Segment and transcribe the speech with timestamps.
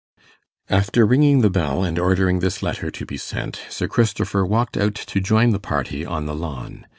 [0.71, 4.95] After ringing the bell and ordering this letter to be sent, Sir Christopher walked out
[4.95, 6.87] to join the party on the lawn.